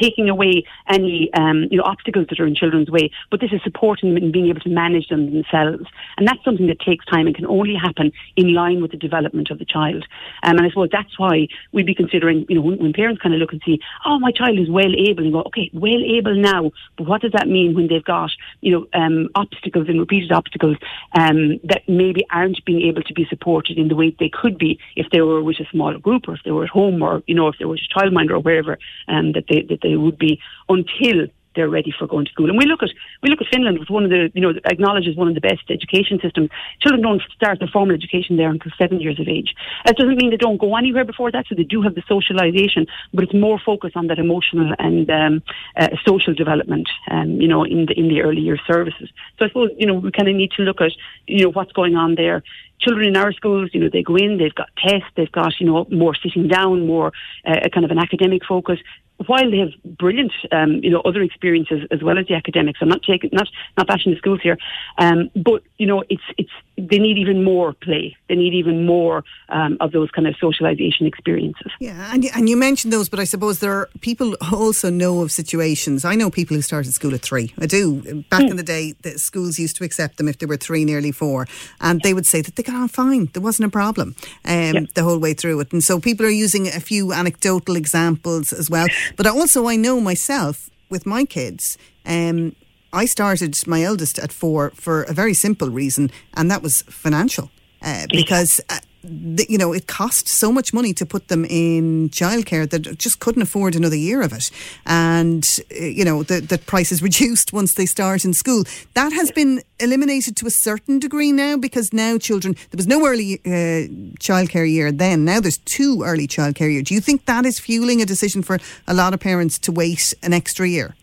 taking 0.00 0.28
away 0.28 0.64
any 0.88 1.30
um, 1.34 1.68
you 1.70 1.78
know 1.78 1.84
obstacles 1.84 2.26
that 2.28 2.40
are 2.40 2.46
in 2.46 2.54
children's 2.54 2.90
way, 2.90 3.10
but 3.30 3.40
this 3.40 3.52
is 3.52 3.60
supporting 3.62 4.14
them 4.14 4.22
in 4.22 4.32
being 4.32 4.48
able 4.48 4.60
to 4.60 4.68
manage 4.68 5.08
them 5.08 5.26
themselves, 5.32 5.86
and 6.16 6.26
that's 6.26 6.42
something 6.44 6.66
that 6.66 6.80
takes 6.80 7.04
time 7.06 7.26
and 7.26 7.34
can 7.34 7.46
only 7.46 7.74
happen 7.74 8.12
in 8.36 8.54
line 8.54 8.80
with 8.82 8.90
the 8.90 8.96
development 8.96 9.50
of 9.50 9.58
the 9.58 9.64
child. 9.64 10.06
Um, 10.42 10.56
and 10.58 10.66
I 10.66 10.68
suppose 10.68 10.90
that's 10.92 11.18
why 11.18 11.48
we'd 11.72 11.86
be 11.86 11.94
considering 11.94 12.46
you 12.48 12.56
know 12.56 12.62
when, 12.62 12.78
when 12.78 12.92
parents 12.92 13.22
kind 13.22 13.34
of 13.34 13.40
look 13.40 13.52
and 13.52 13.62
see, 13.64 13.80
oh, 14.04 14.18
my 14.18 14.30
child 14.30 14.58
is 14.58 14.70
well 14.70 14.92
able, 14.96 15.24
and 15.24 15.32
go, 15.32 15.42
okay, 15.46 15.70
well 15.72 16.02
able 16.04 16.34
now, 16.34 16.70
but 16.96 17.06
what 17.06 17.22
does 17.22 17.32
that 17.32 17.48
mean 17.48 17.74
when 17.74 17.88
they've 17.88 18.04
got 18.04 18.30
you 18.60 18.72
know 18.72 18.86
um, 18.92 19.28
obstacles 19.34 19.88
and 19.88 19.98
repeated 19.98 20.32
obstacles 20.32 20.76
um, 21.18 21.58
that 21.64 21.82
maybe 21.88 22.24
aren't 22.30 22.64
being 22.64 22.82
able 22.82 23.02
to 23.02 23.14
be 23.14 23.26
supported 23.28 23.78
in 23.78 23.88
the 23.88 23.96
way 23.96 24.14
they 24.18 24.28
could 24.28 24.58
be 24.58 24.78
if 24.96 25.06
they 25.10 25.20
were 25.20 25.42
with 25.42 25.60
a 25.60 25.66
smaller 25.70 25.98
group 25.98 26.28
or 26.28 26.34
if 26.34 26.40
they 26.44 26.50
were 26.50 26.64
at 26.64 26.70
home 26.70 27.02
or 27.02 27.22
you 27.26 27.34
know 27.34 27.48
if 27.48 27.56
they 27.58 27.64
were 27.64 27.76
a 27.76 27.98
childminder 27.98 28.32
or 28.32 28.40
wherever 28.40 28.78
um, 29.08 29.13
that 29.34 29.44
they 29.48 29.62
that 29.62 29.80
they 29.82 29.96
would 29.96 30.18
be 30.18 30.40
until 30.68 31.26
they're 31.54 31.68
ready 31.68 31.92
for 31.96 32.06
going 32.06 32.24
to 32.24 32.30
school. 32.32 32.48
And 32.48 32.58
we 32.58 32.66
look 32.66 32.82
at 32.82 32.90
we 33.22 33.30
look 33.30 33.40
at 33.40 33.46
Finland 33.52 33.78
with 33.78 33.90
one 33.90 34.04
of 34.04 34.10
the 34.10 34.30
you 34.34 34.40
know 34.40 34.52
acknowledges 34.64 35.16
one 35.16 35.28
of 35.28 35.34
the 35.34 35.40
best 35.40 35.70
education 35.70 36.18
systems. 36.20 36.50
Children 36.80 37.02
don't 37.02 37.22
start 37.34 37.58
their 37.58 37.68
formal 37.68 37.94
education 37.94 38.36
there 38.36 38.50
until 38.50 38.72
seven 38.78 39.00
years 39.00 39.18
of 39.20 39.28
age. 39.28 39.54
That 39.86 39.96
doesn't 39.96 40.16
mean 40.16 40.30
they 40.30 40.36
don't 40.36 40.58
go 40.58 40.76
anywhere 40.76 41.04
before 41.04 41.30
that. 41.32 41.46
So 41.48 41.54
they 41.54 41.64
do 41.64 41.82
have 41.82 41.94
the 41.94 42.02
socialisation, 42.02 42.86
but 43.12 43.24
it's 43.24 43.34
more 43.34 43.58
focused 43.58 43.96
on 43.96 44.08
that 44.08 44.18
emotional 44.18 44.74
and 44.78 45.08
um, 45.10 45.42
uh, 45.76 45.88
social 46.06 46.34
development. 46.34 46.88
Um, 47.10 47.40
you 47.40 47.48
know, 47.48 47.64
in 47.64 47.86
the 47.86 47.98
in 47.98 48.08
the 48.08 48.22
early 48.22 48.40
year 48.40 48.58
services. 48.66 49.08
So 49.38 49.44
I 49.44 49.48
suppose 49.48 49.70
you 49.78 49.86
know 49.86 49.94
we 49.94 50.10
kind 50.10 50.28
of 50.28 50.34
need 50.34 50.52
to 50.52 50.62
look 50.62 50.80
at 50.80 50.92
you 51.26 51.44
know 51.44 51.50
what's 51.50 51.72
going 51.72 51.96
on 51.96 52.16
there 52.16 52.42
children 52.80 53.08
in 53.08 53.16
our 53.16 53.32
schools, 53.32 53.70
you 53.72 53.80
know, 53.80 53.88
they 53.90 54.02
go 54.02 54.16
in, 54.16 54.36
they've 54.36 54.54
got 54.54 54.68
tests, 54.76 55.08
they've 55.16 55.30
got, 55.32 55.58
you 55.58 55.66
know, 55.66 55.86
more 55.90 56.14
sitting 56.14 56.48
down, 56.48 56.86
more 56.86 57.12
uh, 57.46 57.68
kind 57.72 57.84
of 57.84 57.90
an 57.90 57.98
academic 57.98 58.44
focus 58.44 58.78
while 59.26 59.50
they 59.50 59.58
have 59.58 59.70
brilliant, 59.98 60.32
um, 60.52 60.80
you 60.82 60.90
know, 60.90 61.00
other 61.00 61.22
experiences 61.22 61.86
as 61.90 62.02
well 62.02 62.18
as 62.18 62.26
the 62.26 62.34
academics, 62.34 62.80
I'm 62.82 62.88
not 62.88 63.02
taking 63.02 63.30
not 63.32 63.48
not 63.76 63.86
bashing 63.86 64.12
the 64.12 64.18
schools 64.18 64.40
here, 64.42 64.58
um, 64.98 65.30
but 65.36 65.62
you 65.78 65.86
know, 65.86 66.02
it's 66.08 66.22
it's 66.36 66.50
they 66.76 66.98
need 66.98 67.18
even 67.18 67.44
more 67.44 67.72
play. 67.72 68.16
They 68.28 68.34
need 68.34 68.54
even 68.54 68.84
more 68.84 69.24
um, 69.48 69.76
of 69.80 69.92
those 69.92 70.10
kind 70.10 70.26
of 70.26 70.34
socialisation 70.34 71.06
experiences. 71.06 71.70
Yeah, 71.78 72.10
and 72.12 72.24
and 72.34 72.48
you 72.48 72.56
mentioned 72.56 72.92
those, 72.92 73.08
but 73.08 73.20
I 73.20 73.24
suppose 73.24 73.60
there 73.60 73.72
are 73.72 73.88
people 74.00 74.34
also 74.52 74.90
know 74.90 75.22
of 75.22 75.30
situations. 75.30 76.04
I 76.04 76.14
know 76.14 76.30
people 76.30 76.56
who 76.56 76.62
started 76.62 76.92
school 76.92 77.14
at 77.14 77.22
three. 77.22 77.54
I 77.60 77.66
do. 77.66 78.24
Back 78.30 78.42
mm. 78.42 78.50
in 78.50 78.56
the 78.56 78.62
day, 78.62 78.94
the 79.02 79.18
schools 79.18 79.58
used 79.58 79.76
to 79.76 79.84
accept 79.84 80.16
them 80.16 80.28
if 80.28 80.38
they 80.38 80.46
were 80.46 80.56
three, 80.56 80.84
nearly 80.84 81.12
four, 81.12 81.46
and 81.80 82.00
they 82.02 82.14
would 82.14 82.26
say 82.26 82.40
that 82.42 82.56
they 82.56 82.62
got 82.62 82.74
on 82.74 82.88
fine. 82.88 83.30
There 83.32 83.42
wasn't 83.42 83.68
a 83.68 83.70
problem 83.70 84.16
um, 84.44 84.88
the 84.94 85.02
whole 85.02 85.18
way 85.18 85.34
through 85.34 85.60
it, 85.60 85.72
and 85.72 85.82
so 85.82 86.00
people 86.00 86.26
are 86.26 86.30
using 86.30 86.66
a 86.66 86.80
few 86.80 87.12
anecdotal 87.12 87.76
examples 87.76 88.52
as 88.52 88.68
well. 88.68 88.86
But 89.16 89.26
also, 89.26 89.68
I 89.68 89.76
know 89.76 90.00
myself 90.00 90.70
with 90.90 91.06
my 91.06 91.24
kids. 91.24 91.78
Um, 92.06 92.54
I 92.92 93.06
started 93.06 93.54
my 93.66 93.82
eldest 93.82 94.18
at 94.18 94.32
four 94.32 94.70
for 94.74 95.02
a 95.02 95.12
very 95.12 95.34
simple 95.34 95.68
reason, 95.68 96.10
and 96.34 96.50
that 96.50 96.62
was 96.62 96.82
financial. 96.82 97.50
Uh, 97.82 98.06
because 98.10 98.60
uh, 98.70 98.78
the, 99.04 99.46
you 99.48 99.58
know 99.58 99.72
it 99.72 99.86
cost 99.86 100.28
so 100.28 100.50
much 100.50 100.72
money 100.72 100.92
to 100.94 101.06
put 101.06 101.28
them 101.28 101.44
in 101.44 102.08
childcare 102.10 102.68
that 102.68 102.98
just 102.98 103.20
couldn't 103.20 103.42
afford 103.42 103.74
another 103.74 103.96
year 103.96 104.22
of 104.22 104.32
it, 104.32 104.50
and 104.86 105.44
uh, 105.70 105.84
you 105.84 106.04
know 106.04 106.22
the 106.22 106.40
the 106.40 106.58
price 106.58 106.90
is 106.90 107.02
reduced 107.08 107.52
once 107.52 107.74
they 107.74 107.86
start 107.86 108.24
in 108.24 108.32
school. 108.32 108.64
That 108.94 109.12
has 109.12 109.30
been 109.30 109.62
eliminated 109.78 110.36
to 110.36 110.46
a 110.46 110.50
certain 110.50 110.98
degree 110.98 111.32
now 111.32 111.56
because 111.56 111.92
now 111.92 112.18
children 112.18 112.54
there 112.70 112.78
was 112.78 112.86
no 112.86 113.06
early 113.06 113.40
uh, 113.44 113.88
childcare 114.18 114.70
year 114.70 114.90
then. 114.90 115.24
Now 115.24 115.40
there's 115.40 115.58
two 115.58 116.02
early 116.04 116.26
childcare 116.26 116.72
year. 116.72 116.82
Do 116.82 116.94
you 116.94 117.00
think 117.00 117.26
that 117.26 117.44
is 117.44 117.58
fueling 117.58 118.00
a 118.00 118.06
decision 118.06 118.42
for 118.42 118.58
a 118.86 118.94
lot 118.94 119.14
of 119.14 119.20
parents 119.20 119.58
to 119.60 119.72
wait 119.72 120.14
an 120.22 120.32
extra 120.32 120.68
year? 120.68 120.94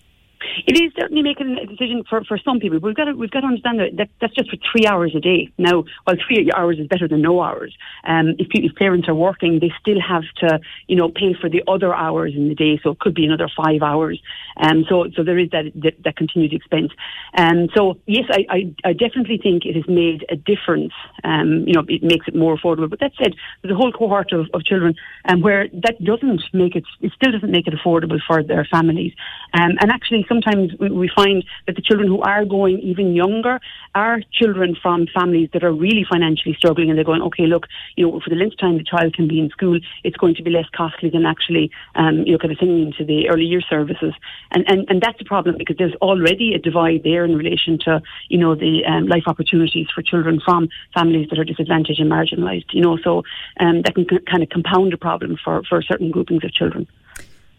It 0.67 0.77
is 0.81 0.91
certainly 0.98 1.22
making 1.22 1.58
a 1.58 1.65
decision 1.65 2.03
for, 2.10 2.24
for 2.24 2.38
some 2.38 2.60
people. 2.60 2.79
But 2.79 2.88
we've 2.88 2.96
got 2.96 3.05
to, 3.05 3.13
we've 3.13 3.31
got 3.31 3.41
to 3.41 3.48
understand 3.48 3.79
that, 3.79 3.98
that 3.98 4.10
that's 4.20 4.36
just 4.36 4.50
for 4.50 4.58
three 4.72 4.86
hours 4.86 5.13
a 5.15 5.20
day. 5.20 5.50
Now, 5.58 5.84
while 6.03 6.15
three 6.27 6.50
hours 6.55 6.79
is 6.79 6.88
better 6.88 7.08
than 7.08 7.22
no 7.22 7.41
hours, 7.41 7.75
um, 8.05 8.36
if, 8.39 8.48
if 8.53 8.75
parents 8.75 9.08
are 9.08 9.15
working, 9.15 9.60
they 9.60 9.72
still 9.79 10.00
have 10.01 10.24
to, 10.38 10.60
you 10.88 10.96
know, 10.96 11.10
pay 11.10 11.34
for 11.39 11.50
the 11.50 11.63
other 11.67 11.93
hours 11.93 12.34
in 12.36 12.50
the 12.50 12.55
day. 12.55 12.79
So 12.84 12.91
it 12.91 13.00
could 13.00 13.15
be 13.15 13.25
another 13.25 13.50
five 13.55 13.81
hours. 13.81 14.22
Um, 14.58 14.86
so, 14.89 15.08
so 15.15 15.24
there 15.24 15.38
is 15.38 15.50
that, 15.51 15.72
that, 15.75 16.03
that 16.03 16.15
continued 16.15 16.53
expense. 16.53 16.91
Um, 17.38 17.70
so 17.75 17.98
yes, 18.05 18.25
I, 18.29 18.46
I, 18.50 18.89
I 18.89 18.93
definitely 18.93 19.39
think 19.41 19.65
it 19.65 19.75
has 19.75 19.88
made 19.88 20.25
a 20.29 20.36
difference. 20.36 20.93
Um, 21.24 21.65
you 21.67 21.74
know, 21.74 21.84
it 21.88 22.03
makes 22.03 22.27
it 22.27 22.36
more 22.36 22.58
affordable. 22.58 22.89
But 22.89 23.00
that 23.00 23.12
said, 23.22 23.34
there's 23.62 23.74
a 23.74 23.77
whole 23.77 23.91
cohort 23.91 24.31
of, 24.31 24.48
of 24.53 24.63
children 24.65 24.96
um, 25.25 25.41
where 25.41 25.67
that 25.74 26.03
doesn't 26.03 26.41
make 26.53 26.75
it, 26.75 26.84
it 27.01 27.12
still 27.15 27.31
doesn't 27.31 27.51
make 27.51 27.67
it 27.67 27.74
affordable 27.74 28.20
for 28.27 28.43
their 28.43 28.67
families. 28.70 29.13
Um, 29.53 29.72
and 29.79 29.91
actually, 29.91 30.25
sometimes 30.41 30.71
we 30.79 31.10
find 31.15 31.43
that 31.67 31.75
the 31.75 31.81
children 31.81 32.07
who 32.07 32.21
are 32.21 32.45
going 32.45 32.79
even 32.79 33.13
younger 33.13 33.60
are 33.95 34.21
children 34.31 34.75
from 34.81 35.07
families 35.13 35.50
that 35.53 35.63
are 35.63 35.74
really 35.74 36.05
financially 36.10 36.55
struggling 36.57 36.89
and 36.89 36.98
they're 36.98 37.05
going, 37.05 37.21
okay, 37.21 37.45
look, 37.45 37.67
you 37.95 38.05
know, 38.05 38.19
for 38.19 38.29
the 38.29 38.36
length 38.36 38.53
of 38.53 38.60
time 38.60 38.77
the 38.77 38.83
child 38.83 39.13
can 39.13 39.27
be 39.27 39.39
in 39.39 39.50
school, 39.50 39.79
it's 40.03 40.17
going 40.17 40.36
to 40.36 40.43
be 40.43 40.50
less 40.50 40.65
costly 40.75 41.10
than 41.10 41.25
actually, 41.25 41.71
um, 41.95 42.24
you 42.25 42.33
know, 42.33 42.38
kind 42.38 42.51
of 42.51 42.57
sending 42.57 42.88
into 42.88 43.05
the 43.05 43.29
early 43.29 43.45
year 43.45 43.62
services. 43.62 44.13
And, 44.51 44.63
and, 44.67 44.89
and 44.89 45.01
that's 45.01 45.19
a 45.21 45.25
problem 45.25 45.55
because 45.57 45.77
there's 45.77 45.95
already 45.95 46.53
a 46.53 46.60
divide 46.60 47.03
there 47.03 47.25
in 47.25 47.36
relation 47.36 47.77
to, 47.86 48.01
you 48.29 48.38
know, 48.38 48.55
the 48.55 48.83
um, 48.86 49.07
life 49.07 49.24
opportunities 49.27 49.88
for 49.93 50.01
children 50.01 50.41
from 50.43 50.69
families 50.93 51.29
that 51.29 51.39
are 51.39 51.43
disadvantaged 51.43 52.00
and 52.00 52.12
marginalised, 52.12 52.74
you 52.74 52.81
know, 52.81 52.98
so 53.03 53.24
um, 53.60 53.81
that 53.83 53.95
can 53.95 54.05
kind 54.05 54.43
of 54.43 54.50
compound 54.50 54.93
a 54.93 54.98
problem 54.98 55.38
for, 55.43 55.63
for 55.63 55.81
certain 55.81 56.12
groupings 56.12 56.43
of 56.43 56.53
children. 56.53 56.88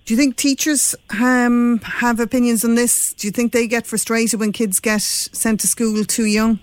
Do 0.04 0.14
you 0.14 0.18
think 0.18 0.37
teachers 0.37 0.97
um, 1.21 1.78
have 1.78 2.18
opinions 2.18 2.64
on 2.64 2.75
this? 2.75 3.12
Do 3.14 3.28
you 3.28 3.30
think 3.30 3.52
they 3.52 3.68
get 3.68 3.87
frustrated 3.87 4.40
when 4.40 4.52
kids 4.52 4.80
get 4.80 5.00
sent 5.00 5.61
to 5.61 5.68
school 5.68 6.04
too 6.04 6.25
young? 6.25 6.59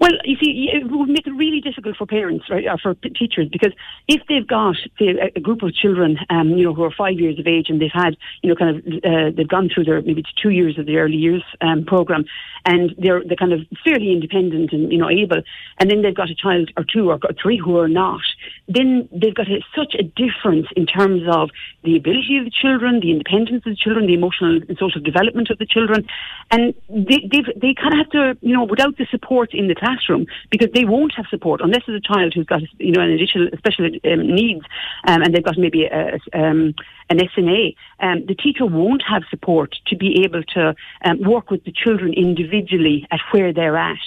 Well, 0.00 0.12
you 0.24 0.36
see, 0.36 0.70
it 0.72 0.90
would 0.90 1.08
make 1.08 1.26
it 1.26 1.32
really 1.32 1.60
difficult 1.60 1.96
for 1.96 2.06
parents, 2.06 2.46
right, 2.48 2.64
or 2.66 2.78
for 2.78 2.94
teachers, 2.94 3.48
because 3.50 3.72
if 4.06 4.22
they've 4.28 4.46
got 4.46 4.76
a 5.00 5.40
group 5.40 5.62
of 5.62 5.74
children, 5.74 6.18
um, 6.30 6.50
you 6.50 6.64
know, 6.64 6.74
who 6.74 6.84
are 6.84 6.90
five 6.96 7.18
years 7.18 7.38
of 7.38 7.46
age 7.46 7.66
and 7.68 7.80
they've 7.80 7.90
had, 7.92 8.16
you 8.42 8.48
know, 8.48 8.56
kind 8.56 8.76
of, 8.76 8.86
uh, 9.04 9.30
they've 9.36 9.48
gone 9.48 9.68
through 9.72 9.84
their 9.84 10.00
maybe 10.00 10.22
two 10.42 10.50
years 10.50 10.78
of 10.78 10.86
the 10.86 10.96
early 10.96 11.16
years 11.16 11.42
um, 11.60 11.84
program, 11.84 12.24
and 12.64 12.94
they're 12.98 13.22
they're 13.24 13.36
kind 13.36 13.52
of 13.52 13.60
fairly 13.84 14.12
independent 14.12 14.72
and 14.72 14.90
you 14.92 14.98
know 14.98 15.10
able, 15.10 15.42
and 15.78 15.90
then 15.90 16.02
they've 16.02 16.14
got 16.14 16.30
a 16.30 16.34
child 16.34 16.70
or 16.76 16.84
two 16.84 17.10
or 17.10 17.18
three 17.42 17.58
who 17.58 17.76
are 17.78 17.88
not, 17.88 18.22
then 18.68 19.08
they've 19.10 19.34
got 19.34 19.48
a, 19.48 19.60
such 19.74 19.94
a 19.98 20.02
difference 20.02 20.66
in 20.76 20.86
terms 20.86 21.22
of 21.32 21.50
the 21.84 21.96
ability 21.96 22.36
of 22.36 22.44
the 22.44 22.50
children, 22.50 23.00
the 23.00 23.10
independence 23.10 23.64
of 23.64 23.72
the 23.72 23.76
children, 23.76 24.06
the 24.06 24.14
emotional 24.14 24.60
and 24.68 24.78
social 24.78 25.00
development 25.00 25.48
of 25.50 25.58
the 25.58 25.66
children, 25.66 26.06
and 26.50 26.74
they 26.88 27.20
they 27.56 27.74
kind 27.74 27.94
of 27.94 27.98
have 27.98 28.10
to, 28.10 28.36
you 28.40 28.54
know, 28.54 28.64
without 28.64 28.96
the 28.98 29.06
support 29.10 29.54
in 29.54 29.68
the 29.68 29.74
classroom 29.74 30.26
because 30.50 30.68
they 30.74 30.84
won't 30.84 31.14
have 31.16 31.26
support 31.30 31.60
unless 31.62 31.82
there's 31.86 32.02
a 32.04 32.14
child 32.14 32.32
who's 32.34 32.46
got 32.46 32.60
you 32.78 32.92
know 32.92 33.02
an 33.02 33.10
additional 33.10 33.48
special 33.56 33.86
um, 33.86 34.34
needs 34.34 34.64
um, 35.06 35.22
and 35.22 35.34
they've 35.34 35.44
got 35.44 35.56
maybe 35.56 35.84
a, 35.84 36.18
um, 36.34 36.74
an 37.10 37.18
SNA. 37.18 37.74
Um, 38.00 38.26
the 38.26 38.34
teacher 38.34 38.66
won't 38.66 39.02
have 39.08 39.22
support 39.30 39.76
to 39.86 39.96
be 39.96 40.22
able 40.24 40.42
to 40.54 40.74
um, 41.04 41.20
work 41.22 41.50
with 41.50 41.64
the 41.64 41.72
children 41.72 42.12
individually 42.14 43.06
at 43.10 43.20
where 43.32 43.52
they're 43.52 43.76
at. 43.76 43.98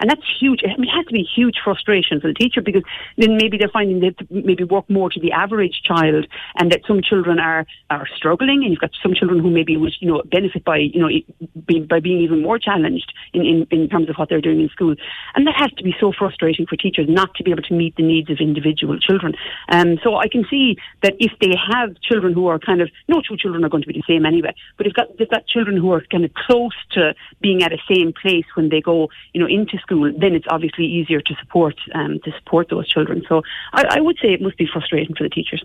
And 0.00 0.10
that's 0.10 0.22
huge. 0.40 0.60
I 0.64 0.76
mean, 0.78 0.88
it 0.88 0.96
has 0.96 1.06
to 1.06 1.12
be 1.12 1.22
huge 1.22 1.56
frustration 1.62 2.20
for 2.20 2.28
the 2.28 2.34
teacher 2.34 2.60
because 2.60 2.82
then 3.16 3.36
maybe 3.36 3.58
they're 3.58 3.68
finding 3.68 4.00
to 4.00 4.26
maybe 4.30 4.64
work 4.64 4.88
more 4.90 5.10
to 5.10 5.20
the 5.20 5.32
average 5.32 5.82
child 5.84 6.26
and 6.56 6.70
that 6.72 6.80
some 6.86 7.02
children 7.02 7.38
are, 7.38 7.66
are 7.90 8.06
struggling 8.16 8.62
and 8.62 8.70
you've 8.70 8.80
got 8.80 8.90
some 9.02 9.14
children 9.14 9.40
who 9.40 9.50
maybe 9.50 9.76
would, 9.76 9.92
you 10.00 10.08
know, 10.08 10.22
benefit 10.30 10.64
by, 10.64 10.78
you 10.78 11.00
know, 11.00 11.84
by 11.88 12.00
being 12.00 12.20
even 12.20 12.42
more 12.42 12.58
challenged 12.58 13.12
in, 13.32 13.42
in, 13.42 13.66
in 13.70 13.88
terms 13.88 14.08
of 14.08 14.16
what 14.16 14.28
they're 14.28 14.40
doing 14.40 14.60
in 14.60 14.68
school. 14.68 14.94
And 15.34 15.46
that 15.46 15.56
has 15.56 15.72
to 15.72 15.84
be 15.84 15.94
so 16.00 16.12
frustrating 16.12 16.66
for 16.66 16.76
teachers 16.76 17.06
not 17.08 17.34
to 17.36 17.42
be 17.42 17.50
able 17.50 17.62
to 17.62 17.74
meet 17.74 17.96
the 17.96 18.02
needs 18.02 18.30
of 18.30 18.38
individual 18.40 18.98
children. 18.98 19.34
Um, 19.68 19.98
so 20.02 20.16
I 20.16 20.28
can 20.28 20.44
see 20.50 20.76
that 21.02 21.14
if 21.18 21.32
they 21.40 21.54
have 21.72 22.00
children 22.00 22.32
who 22.32 22.45
are 22.48 22.58
kind 22.58 22.80
of, 22.80 22.90
no 23.08 23.20
two 23.26 23.36
children 23.36 23.64
are 23.64 23.68
going 23.68 23.82
to 23.82 23.88
be 23.88 23.94
the 23.94 24.02
same 24.06 24.26
anyway, 24.26 24.54
but 24.76 24.86
if 24.86 24.94
got, 24.94 25.16
they've 25.18 25.28
got 25.28 25.46
children 25.46 25.76
who 25.76 25.92
are 25.92 26.02
kind 26.10 26.24
of 26.24 26.32
close 26.34 26.74
to 26.92 27.14
being 27.40 27.62
at 27.62 27.72
a 27.72 27.78
same 27.90 28.12
place 28.12 28.44
when 28.54 28.68
they 28.68 28.80
go, 28.80 29.08
you 29.32 29.40
know, 29.40 29.46
into 29.46 29.78
school, 29.78 30.12
then 30.18 30.34
it's 30.34 30.46
obviously 30.48 30.86
easier 30.86 31.20
to 31.20 31.34
support 31.40 31.76
um, 31.94 32.20
to 32.24 32.32
support 32.38 32.68
those 32.70 32.88
children. 32.88 33.24
So 33.28 33.42
I, 33.72 33.96
I 33.96 34.00
would 34.00 34.16
say 34.22 34.32
it 34.32 34.40
must 34.40 34.58
be 34.58 34.66
frustrating 34.70 35.14
for 35.14 35.24
the 35.24 35.30
teachers. 35.30 35.64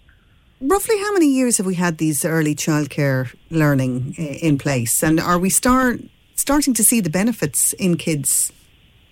Roughly 0.59 0.97
how 0.99 1.11
many 1.13 1.27
years 1.27 1.57
have 1.57 1.65
we 1.65 1.75
had 1.75 1.97
these 1.97 2.23
early 2.23 2.53
childcare 2.53 3.33
learning 3.49 4.15
eh, 4.17 4.37
in 4.41 4.57
place, 4.57 5.01
and 5.01 5.19
are 5.19 5.39
we 5.39 5.49
start 5.49 6.01
starting 6.35 6.73
to 6.75 6.83
see 6.83 7.01
the 7.01 7.09
benefits 7.09 7.73
in 7.73 7.97
kids 7.97 8.51